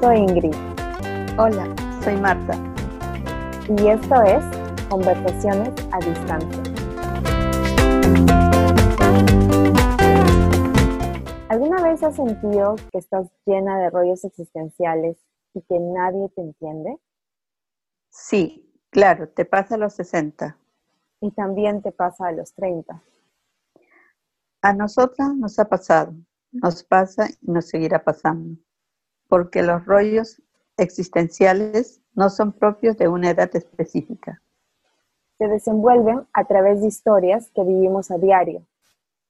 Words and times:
Soy 0.00 0.16
Ingrid. 0.16 0.52
Hola, 1.38 1.72
soy 2.02 2.16
Marta. 2.16 2.54
Y 3.68 3.86
esto 3.86 4.20
es 4.24 4.42
Conversaciones 4.88 5.72
a 5.92 5.98
Distancia. 6.00 6.62
¿Alguna 11.48 11.84
vez 11.84 12.02
has 12.02 12.16
sentido 12.16 12.74
que 12.90 12.98
estás 12.98 13.28
llena 13.46 13.78
de 13.78 13.90
rollos 13.90 14.24
existenciales 14.24 15.16
y 15.54 15.60
que 15.60 15.78
nadie 15.78 16.28
te 16.30 16.40
entiende? 16.40 16.98
Sí, 18.10 18.74
claro, 18.90 19.28
te 19.28 19.44
pasa 19.44 19.76
a 19.76 19.78
los 19.78 19.94
60. 19.94 20.58
Y 21.20 21.30
también 21.30 21.80
te 21.80 21.92
pasa 21.92 22.26
a 22.26 22.32
los 22.32 22.52
30. 22.54 23.00
A 24.62 24.72
nosotras 24.72 25.32
nos 25.36 25.60
ha 25.60 25.66
pasado, 25.66 26.12
nos 26.50 26.82
pasa 26.82 27.28
y 27.40 27.52
nos 27.52 27.68
seguirá 27.68 28.02
pasando, 28.02 28.58
porque 29.32 29.62
los 29.62 29.86
rollos 29.86 30.42
existenciales 30.76 32.02
no 32.12 32.28
son 32.28 32.52
propios 32.52 32.98
de 32.98 33.08
una 33.08 33.30
edad 33.30 33.48
específica. 33.56 34.42
Se 35.38 35.48
desenvuelven 35.48 36.28
a 36.34 36.44
través 36.44 36.82
de 36.82 36.88
historias 36.88 37.50
que 37.54 37.64
vivimos 37.64 38.10
a 38.10 38.18
diario, 38.18 38.66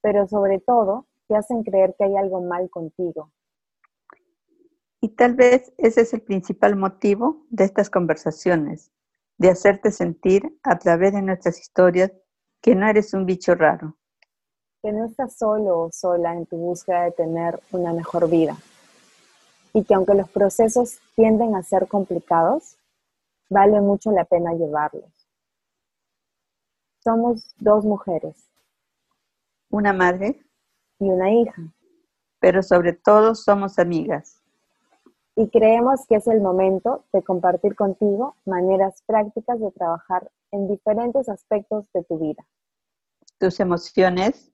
pero 0.01 0.27
sobre 0.27 0.59
todo 0.59 1.07
te 1.29 1.37
hacen 1.37 1.63
creer 1.63 1.95
que 1.97 2.03
hay 2.03 2.17
algo 2.17 2.41
mal 2.41 2.69
contigo. 2.69 3.31
Y 4.99 5.15
tal 5.15 5.35
vez 5.35 5.71
ese 5.77 6.01
es 6.01 6.13
el 6.13 6.21
principal 6.21 6.75
motivo 6.75 7.45
de 7.49 7.63
estas 7.63 7.89
conversaciones, 7.89 8.91
de 9.37 9.51
hacerte 9.51 9.89
sentir 9.89 10.59
a 10.63 10.79
través 10.79 11.13
de 11.13 11.21
nuestras 11.21 11.61
historias 11.61 12.11
que 12.59 12.75
no 12.75 12.89
eres 12.89 13.13
un 13.13 13.25
bicho 13.25 13.55
raro. 13.55 13.95
Que 14.81 14.91
no 14.91 15.05
estás 15.05 15.37
solo 15.37 15.79
o 15.79 15.91
sola 15.93 16.33
en 16.33 16.45
tu 16.45 16.57
búsqueda 16.57 17.03
de 17.03 17.11
tener 17.11 17.57
una 17.71 17.93
mejor 17.93 18.29
vida. 18.29 18.57
Y 19.73 19.83
que 19.83 19.95
aunque 19.95 20.13
los 20.13 20.29
procesos 20.29 20.99
tienden 21.15 21.55
a 21.55 21.63
ser 21.63 21.87
complicados, 21.87 22.77
vale 23.49 23.81
mucho 23.81 24.11
la 24.11 24.25
pena 24.25 24.53
llevarlos. 24.53 25.11
Somos 27.03 27.53
dos 27.57 27.83
mujeres. 27.83 28.49
Una 29.69 29.91
madre 29.91 30.39
y 30.99 31.09
una 31.09 31.31
hija. 31.33 31.73
Pero 32.39 32.63
sobre 32.63 32.93
todo 32.93 33.35
somos 33.35 33.79
amigas. 33.79 34.41
Y 35.35 35.49
creemos 35.49 36.05
que 36.07 36.15
es 36.15 36.27
el 36.27 36.41
momento 36.41 37.05
de 37.11 37.23
compartir 37.23 37.75
contigo 37.75 38.35
maneras 38.45 39.01
prácticas 39.07 39.59
de 39.59 39.71
trabajar 39.71 40.29
en 40.51 40.67
diferentes 40.67 41.27
aspectos 41.27 41.85
de 41.93 42.03
tu 42.03 42.19
vida. 42.19 42.45
Tus 43.39 43.59
emociones. 43.59 44.51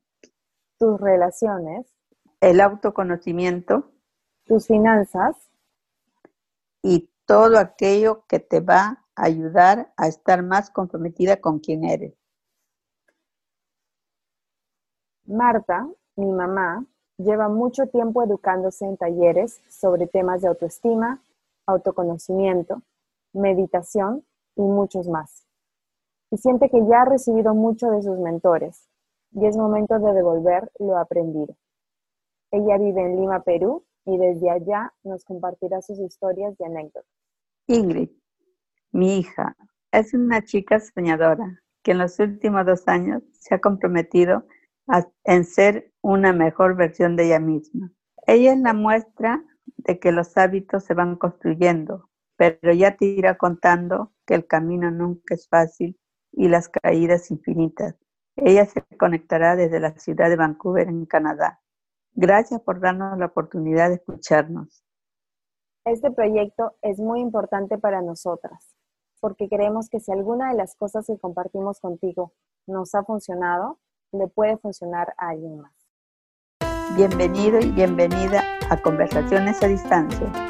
Tus 0.79 0.99
relaciones. 0.99 1.85
El 2.39 2.61
autoconocimiento. 2.61 3.91
Tus 4.49 4.65
finanzas. 4.65 5.37
Y 6.81 7.07
todo 7.27 7.59
aquello 7.59 8.25
que 8.27 8.39
te 8.39 8.61
va 8.61 9.05
a 9.15 9.25
ayudar 9.25 9.93
a 9.95 10.07
estar 10.07 10.41
más 10.41 10.71
comprometida 10.71 11.39
con 11.39 11.59
quien 11.59 11.83
eres. 11.83 12.15
Marta 15.27 15.87
mi 16.15 16.31
mamá 16.31 16.83
lleva 17.17 17.47
mucho 17.47 17.85
tiempo 17.85 18.23
educándose 18.23 18.85
en 18.85 18.97
talleres 18.97 19.61
sobre 19.69 20.07
temas 20.07 20.41
de 20.41 20.47
autoestima, 20.47 21.21
autoconocimiento, 21.67 22.81
meditación 23.33 24.25
y 24.55 24.63
muchos 24.63 25.07
más. 25.07 25.45
Y 26.31 26.37
siente 26.37 26.71
que 26.71 26.83
ya 26.87 27.03
ha 27.03 27.05
recibido 27.05 27.53
mucho 27.53 27.91
de 27.91 28.01
sus 28.01 28.17
mentores 28.17 28.89
y 29.31 29.45
es 29.45 29.55
momento 29.55 29.99
de 29.99 30.11
devolver 30.11 30.71
lo 30.79 30.97
aprendido. 30.97 31.55
Ella 32.49 32.79
vive 32.79 33.01
en 33.01 33.17
Lima, 33.17 33.43
Perú, 33.43 33.83
y 34.09 34.17
desde 34.17 34.49
allá 34.49 34.93
nos 35.03 35.23
compartirá 35.23 35.81
sus 35.81 35.99
historias 35.99 36.55
y 36.59 36.63
anécdotas. 36.63 37.05
Ingrid, 37.67 38.09
mi 38.91 39.19
hija, 39.19 39.55
es 39.91 40.13
una 40.13 40.43
chica 40.43 40.79
soñadora 40.79 41.61
que 41.83 41.91
en 41.91 41.99
los 41.99 42.19
últimos 42.19 42.65
dos 42.65 42.87
años 42.87 43.23
se 43.39 43.55
ha 43.55 43.61
comprometido 43.61 44.45
en 45.23 45.45
ser 45.45 45.91
una 46.01 46.33
mejor 46.33 46.75
versión 46.75 47.15
de 47.15 47.25
ella 47.25 47.39
misma. 47.39 47.91
Ella 48.25 48.53
es 48.53 48.59
la 48.59 48.73
muestra 48.73 49.43
de 49.77 49.99
que 49.99 50.11
los 50.11 50.35
hábitos 50.37 50.83
se 50.83 50.95
van 50.95 51.15
construyendo, 51.15 52.09
pero 52.35 52.73
ya 52.73 52.97
te 52.97 53.05
irá 53.05 53.37
contando 53.37 54.11
que 54.25 54.33
el 54.35 54.47
camino 54.47 54.89
nunca 54.89 55.35
es 55.35 55.47
fácil 55.47 55.97
y 56.31 56.47
las 56.47 56.69
caídas 56.69 57.29
infinitas. 57.31 57.95
Ella 58.35 58.65
se 58.65 58.83
conectará 58.97 59.55
desde 59.55 59.79
la 59.79 59.91
ciudad 59.97 60.29
de 60.29 60.35
Vancouver, 60.35 60.87
en 60.87 61.05
Canadá. 61.05 61.61
Gracias 62.21 62.59
por 62.59 62.81
darnos 62.81 63.17
la 63.17 63.27
oportunidad 63.27 63.87
de 63.87 63.95
escucharnos. 63.95 64.83
Este 65.85 66.11
proyecto 66.11 66.75
es 66.81 66.99
muy 66.99 67.21
importante 67.21 67.77
para 67.77 68.01
nosotras, 68.01 68.75
porque 69.21 69.47
creemos 69.47 69.87
que 69.87 70.01
si 70.01 70.11
alguna 70.11 70.49
de 70.49 70.57
las 70.57 70.75
cosas 70.75 71.07
que 71.07 71.17
compartimos 71.17 71.79
contigo 71.79 72.33
nos 72.67 72.93
ha 72.93 73.05
funcionado, 73.05 73.79
le 74.11 74.27
puede 74.27 74.57
funcionar 74.57 75.13
a 75.17 75.29
alguien 75.29 75.61
más. 75.61 75.73
Bienvenido 76.97 77.57
y 77.61 77.71
bienvenida 77.71 78.43
a 78.69 78.81
Conversaciones 78.81 79.63
a 79.63 79.67
Distancia 79.67 80.48